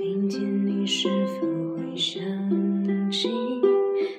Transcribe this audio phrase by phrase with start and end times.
[0.00, 1.46] 明天你是否
[1.76, 2.22] 会想
[3.10, 3.28] 起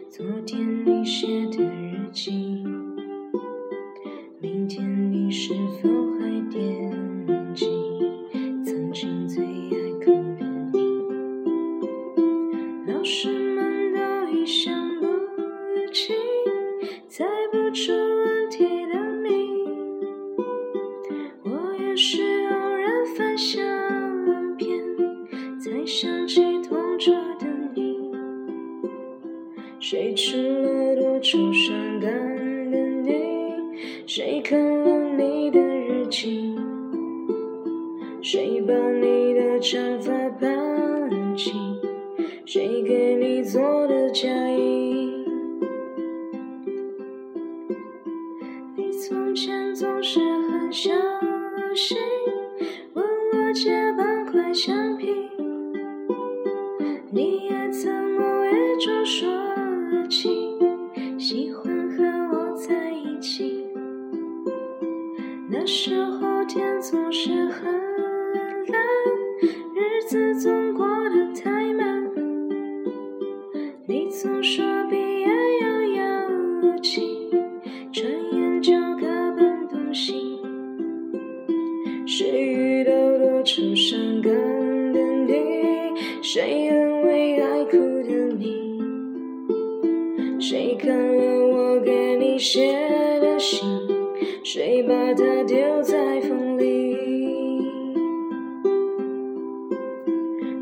[0.07, 2.63] 昨天你写的日记？
[4.39, 6.91] 明天你是否还惦
[7.55, 7.66] 记
[8.63, 10.80] 曾经最爱哭的你？
[12.85, 13.41] 老师
[25.81, 28.12] 才想起同桌的你。
[29.80, 32.12] 谁吃了多愁善感
[32.70, 33.09] 的你？
[34.05, 36.55] 谁看了你的日记？
[38.21, 41.52] 谁把你的长发盘起？
[42.46, 45.09] 谁给你做的嫁衣？
[48.76, 50.91] 你从前总是很小
[51.74, 51.98] 心，
[52.93, 53.90] 问我借
[57.13, 59.27] 你也曾无意中说
[60.09, 60.29] 起，
[61.20, 63.68] 喜欢和我在一起。
[65.50, 67.69] 那时候天总是很
[68.68, 68.81] 蓝，
[69.75, 72.09] 日子总过得太慢。
[73.85, 75.28] 你总说毕业
[75.59, 76.29] 遥遥
[76.63, 77.10] 无期
[90.41, 92.73] 谁看了我给你写
[93.19, 93.63] 的信？
[94.44, 96.97] 谁把它丢在风里？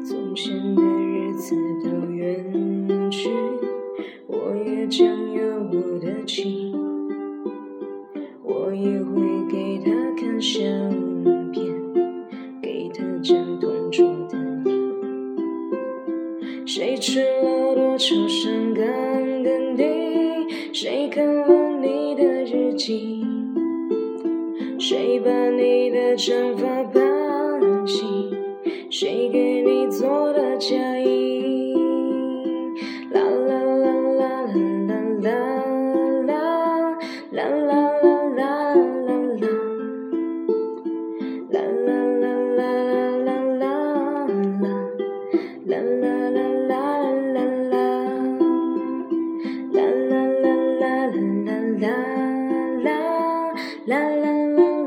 [0.03, 3.29] 从前的日子都远去，
[4.27, 5.41] 我也将有
[5.71, 6.73] 我的情。
[8.43, 10.61] 我也会给他看相
[11.53, 11.73] 片，
[12.61, 14.91] 给他讲同桌的你。
[16.65, 19.28] 谁吃了多愁善感？
[20.81, 23.21] 谁看了你的日记？
[24.79, 28.05] 谁把你的长发盘起？
[28.89, 31.38] 谁给你做的嫁衣？
[53.89, 54.78] la la la.